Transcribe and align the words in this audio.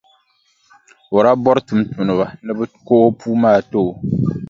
O 1.15 1.17
daa 1.25 1.35
bɔri 1.43 1.61
tumtumdiba 1.67 2.25
ni 2.45 2.51
bɛ 2.57 2.63
ko 2.87 2.93
o 3.07 3.09
puu 3.19 3.33
maa 3.41 3.57
n-ti 3.61 3.77
o. 3.89 3.91